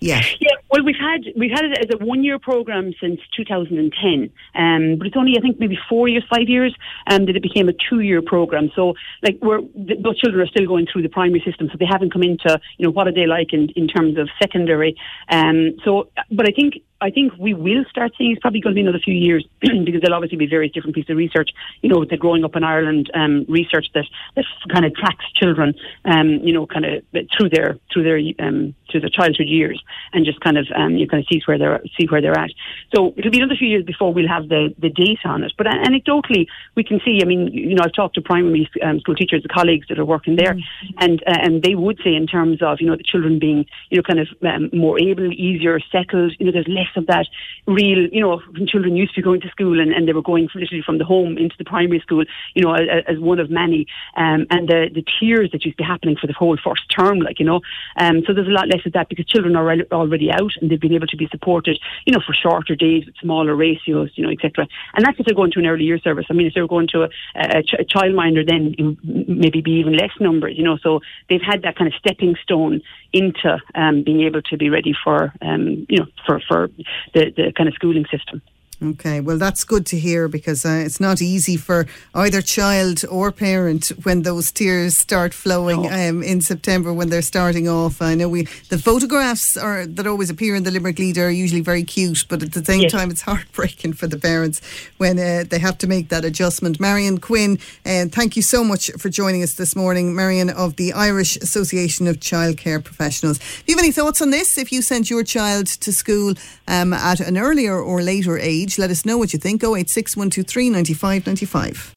yeah. 0.00 0.22
Yeah. 0.40 0.56
Well, 0.70 0.82
we've 0.84 0.96
had 0.98 1.20
we've 1.36 1.50
had 1.50 1.64
it 1.64 1.78
as 1.78 2.00
a 2.00 2.04
one 2.04 2.24
year 2.24 2.38
program 2.38 2.92
since 3.00 3.20
2010, 3.36 4.30
um, 4.54 4.96
but 4.96 5.06
it's 5.06 5.16
only 5.16 5.36
I 5.36 5.40
think 5.40 5.60
maybe 5.60 5.78
four 5.88 6.08
years, 6.08 6.24
five 6.30 6.48
years, 6.48 6.74
um, 7.06 7.26
that 7.26 7.36
it 7.36 7.42
became 7.42 7.68
a 7.68 7.74
two 7.88 8.00
year 8.00 8.22
program. 8.22 8.70
So 8.74 8.94
like 9.22 9.38
we're 9.42 9.60
those 9.74 10.18
children 10.18 10.40
are 10.40 10.50
still 10.50 10.66
going 10.66 10.86
through 10.90 11.02
the 11.02 11.08
primary 11.08 11.42
system, 11.44 11.68
so 11.70 11.76
they 11.78 11.86
haven't 11.86 12.12
come 12.12 12.22
into 12.22 12.58
you 12.78 12.86
know 12.86 12.92
what 12.92 13.08
are 13.08 13.12
they 13.12 13.26
like 13.26 13.52
in 13.52 13.68
in 13.70 13.88
terms 13.88 14.16
of 14.18 14.28
secondary. 14.40 14.96
Um, 15.28 15.76
so, 15.84 16.10
but 16.30 16.48
I 16.48 16.52
think 16.52 16.76
I 17.02 17.10
think 17.10 17.32
we 17.38 17.54
will 17.54 17.84
start 17.88 18.12
seeing 18.18 18.32
it's 18.32 18.40
probably 18.40 18.60
going 18.60 18.74
to 18.74 18.78
be 18.78 18.82
another 18.82 18.98
few 18.98 19.14
years 19.14 19.46
because 19.60 20.00
there'll 20.02 20.14
obviously 20.14 20.36
be 20.36 20.46
various 20.46 20.72
different 20.72 20.94
pieces 20.94 21.10
of 21.10 21.16
research. 21.16 21.50
You 21.82 21.88
know, 21.88 22.04
the 22.04 22.16
growing 22.16 22.44
up 22.44 22.56
in 22.56 22.64
Ireland 22.64 23.10
um, 23.14 23.46
research 23.48 23.86
that 23.94 24.04
that 24.36 24.44
kind 24.70 24.84
of 24.84 24.94
tracks 24.94 25.24
children, 25.34 25.74
um, 26.04 26.40
you 26.42 26.52
know, 26.52 26.66
kind 26.66 26.84
of 26.84 27.02
through 27.36 27.50
their 27.50 27.78
through 27.92 28.04
their 28.04 28.20
um, 28.46 28.74
through 28.90 29.00
their 29.00 29.10
childhood 29.10 29.48
years, 29.48 29.82
and 30.12 30.24
just 30.24 30.40
kind 30.40 30.58
of 30.58 30.66
um, 30.76 30.96
you 30.96 31.06
kind 31.08 31.22
of 31.22 31.28
see 31.30 31.42
where 31.46 31.58
they're 31.58 31.82
see 31.98 32.06
where 32.06 32.20
they're 32.20 32.38
at. 32.38 32.50
So 32.94 33.14
it'll 33.16 33.30
be 33.30 33.38
another 33.38 33.56
few 33.56 33.68
years 33.68 33.84
before 33.84 34.12
we'll 34.12 34.28
have 34.28 34.48
the 34.48 34.74
the 34.78 34.90
data 34.90 35.26
on 35.26 35.44
it. 35.44 35.52
But 35.56 35.66
anecdotally, 35.66 36.46
we 36.74 36.84
can 36.84 37.00
see. 37.04 37.20
I 37.22 37.26
mean, 37.26 37.48
you 37.52 37.74
know, 37.74 37.82
I've 37.84 37.92
talked 37.92 38.14
to 38.16 38.22
primary 38.22 38.68
um, 38.82 39.00
school 39.00 39.14
teachers, 39.14 39.42
the 39.42 39.48
colleagues 39.48 39.86
that 39.88 39.98
are 39.98 40.04
working 40.04 40.36
there, 40.36 40.54
mm-hmm. 40.54 40.98
and 40.98 41.22
uh, 41.26 41.38
and 41.42 41.62
they 41.62 41.74
would 41.74 41.98
say 42.04 42.14
in 42.14 42.26
terms 42.26 42.62
of 42.62 42.80
you 42.80 42.86
know 42.86 42.96
the 42.96 43.02
children 43.02 43.38
being 43.38 43.66
you 43.90 43.96
know 43.98 44.02
kind 44.02 44.20
of 44.20 44.28
um, 44.42 44.70
more 44.72 45.00
able, 45.00 45.32
easier, 45.32 45.78
settled. 45.92 46.34
You 46.38 46.46
know, 46.46 46.52
there's 46.52 46.68
less 46.68 46.90
of 46.96 47.06
that 47.06 47.26
real, 47.66 48.08
you 48.12 48.20
know, 48.20 48.40
when 48.52 48.66
children 48.66 48.96
used 48.96 49.14
to 49.14 49.20
be 49.20 49.24
going 49.24 49.40
to 49.40 49.48
school 49.48 49.80
and, 49.80 49.92
and 49.92 50.08
they 50.08 50.12
were 50.12 50.22
going 50.22 50.48
literally 50.54 50.82
from 50.84 50.98
the 50.98 51.04
home 51.04 51.38
into 51.38 51.54
the 51.58 51.64
primary 51.64 52.00
school, 52.00 52.24
you 52.54 52.62
know, 52.62 52.74
as, 52.74 53.04
as 53.06 53.18
one 53.18 53.38
of 53.38 53.50
many, 53.50 53.86
um, 54.16 54.46
and 54.50 54.68
the, 54.68 54.90
the 54.92 55.04
tears 55.18 55.50
that 55.52 55.64
used 55.64 55.76
to 55.76 55.82
be 55.82 55.86
happening 55.86 56.16
for 56.20 56.26
the 56.26 56.32
whole 56.32 56.56
first 56.62 56.82
term, 56.96 57.20
like, 57.20 57.38
you 57.38 57.46
know, 57.46 57.60
um, 57.96 58.22
so 58.26 58.32
there's 58.32 58.48
a 58.48 58.50
lot 58.50 58.68
less 58.68 58.84
of 58.86 58.92
that 58.92 59.08
because 59.08 59.26
children 59.26 59.56
are 59.56 59.64
already 59.92 60.30
out 60.30 60.52
and 60.60 60.70
they've 60.70 60.80
been 60.80 60.94
able 60.94 61.06
to 61.08 61.16
be 61.16 61.28
supported, 61.30 61.78
you 62.06 62.12
know, 62.12 62.20
for 62.24 62.34
shorter 62.34 62.74
days 62.74 63.06
with 63.06 63.14
smaller 63.20 63.54
ratios, 63.54 64.10
you 64.14 64.24
know, 64.24 64.32
etc. 64.32 64.66
And 64.94 65.04
that's 65.04 65.18
if 65.18 65.26
they're 65.26 65.34
going 65.34 65.52
to 65.52 65.58
an 65.60 65.66
early 65.66 65.84
year 65.84 65.98
service. 65.98 66.26
I 66.30 66.34
mean, 66.34 66.46
if 66.46 66.54
they're 66.54 66.66
going 66.66 66.88
to 66.88 67.04
a, 67.04 67.08
a, 67.36 67.58
a 67.78 67.84
childminder, 67.84 68.46
then 68.46 68.96
maybe 69.02 69.60
be 69.60 69.72
even 69.72 69.96
less 69.96 70.12
numbers, 70.20 70.54
you 70.56 70.64
know. 70.64 70.78
So 70.82 71.00
they've 71.28 71.42
had 71.42 71.62
that 71.62 71.76
kind 71.76 71.88
of 71.88 71.94
stepping 71.98 72.36
stone 72.42 72.82
into 73.12 73.58
um, 73.74 74.02
being 74.02 74.22
able 74.22 74.42
to 74.42 74.56
be 74.56 74.70
ready 74.70 74.94
for, 75.04 75.32
um, 75.42 75.86
you 75.88 75.98
know, 75.98 76.06
for 76.26 76.40
for 76.46 76.68
the, 77.14 77.32
the 77.36 77.52
kind 77.56 77.68
of 77.68 77.74
schooling 77.74 78.06
system. 78.10 78.42
Okay, 78.82 79.20
well, 79.20 79.36
that's 79.36 79.62
good 79.64 79.84
to 79.86 79.98
hear 79.98 80.26
because 80.26 80.64
uh, 80.64 80.82
it's 80.86 81.00
not 81.00 81.20
easy 81.20 81.58
for 81.58 81.86
either 82.14 82.40
child 82.40 83.04
or 83.10 83.30
parent 83.30 83.88
when 84.04 84.22
those 84.22 84.50
tears 84.50 84.96
start 84.96 85.34
flowing 85.34 85.84
oh. 85.84 86.08
um, 86.08 86.22
in 86.22 86.40
September 86.40 86.90
when 86.90 87.10
they're 87.10 87.20
starting 87.20 87.68
off. 87.68 88.00
I 88.00 88.14
know 88.14 88.26
we 88.26 88.44
the 88.70 88.78
photographs 88.78 89.54
are 89.58 89.84
that 89.84 90.06
always 90.06 90.30
appear 90.30 90.54
in 90.54 90.62
the 90.62 90.70
Limerick 90.70 90.98
Leader 90.98 91.26
are 91.26 91.30
usually 91.30 91.60
very 91.60 91.82
cute, 91.82 92.24
but 92.30 92.42
at 92.42 92.52
the 92.52 92.64
same 92.64 92.80
yes. 92.80 92.92
time, 92.92 93.10
it's 93.10 93.20
heartbreaking 93.30 93.92
for 93.92 94.06
the 94.06 94.16
parents 94.16 94.62
when 94.96 95.18
uh, 95.18 95.44
they 95.46 95.58
have 95.58 95.76
to 95.78 95.86
make 95.86 96.08
that 96.08 96.24
adjustment. 96.24 96.80
Marion 96.80 97.18
Quinn, 97.18 97.58
and 97.84 98.10
uh, 98.10 98.16
thank 98.16 98.34
you 98.34 98.42
so 98.42 98.64
much 98.64 98.90
for 98.92 99.10
joining 99.10 99.42
us 99.42 99.56
this 99.56 99.76
morning, 99.76 100.14
Marion 100.14 100.48
of 100.48 100.76
the 100.76 100.94
Irish 100.94 101.36
Association 101.36 102.06
of 102.06 102.16
Childcare 102.16 102.82
Professionals. 102.82 103.36
If 103.36 103.64
you 103.66 103.76
have 103.76 103.84
any 103.84 103.92
thoughts 103.92 104.22
on 104.22 104.30
this, 104.30 104.56
if 104.56 104.72
you 104.72 104.80
sent 104.80 105.10
your 105.10 105.22
child 105.22 105.66
to 105.66 105.92
school 105.92 106.32
um, 106.66 106.94
at 106.94 107.20
an 107.20 107.36
earlier 107.36 107.78
or 107.78 108.00
later 108.00 108.38
age 108.38 108.69
let 108.78 108.90
us 108.90 109.04
know 109.04 109.18
what 109.18 109.32
you 109.32 109.38
think. 109.38 109.62
086 109.62 110.16
123 110.16 110.70
95 110.70 111.26
95. 111.26 111.94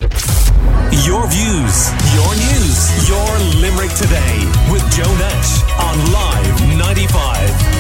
Your 1.06 1.28
views, 1.28 1.90
your 2.14 2.34
news, 2.36 3.10
your 3.10 3.30
Limerick 3.60 3.92
today 3.96 4.46
with 4.72 4.84
Joe 4.92 5.12
Nash 5.18 5.64
on 5.80 6.12
Live 6.14 6.78
95. 6.78 7.73